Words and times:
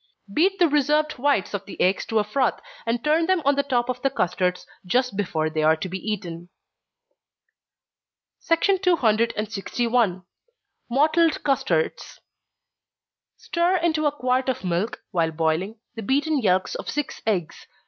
Beat 0.33 0.57
the 0.57 0.67
reserved 0.67 1.19
whites 1.19 1.53
of 1.53 1.65
the 1.65 1.79
eggs 1.79 2.07
to 2.07 2.17
a 2.17 2.23
froth, 2.23 2.59
and 2.87 3.03
turn 3.03 3.27
them 3.27 3.39
on 3.45 3.53
the 3.53 3.61
top 3.61 3.87
of 3.87 4.01
the 4.01 4.09
custards 4.09 4.65
just 4.83 5.15
before 5.15 5.47
they 5.47 5.61
are 5.61 5.75
to 5.75 5.87
be 5.87 5.99
eaten. 5.99 6.49
261. 8.47 10.23
Mottled 10.89 11.43
Custards. 11.43 12.19
Stir 13.37 13.75
into 13.77 14.07
a 14.07 14.11
quart 14.11 14.49
of 14.49 14.63
milk, 14.63 15.03
while 15.11 15.29
boiling, 15.29 15.77
the 15.93 16.01
beaten 16.01 16.41
yelks 16.41 16.73
of 16.73 16.89
six 16.89 17.21
eggs. 17.27 17.67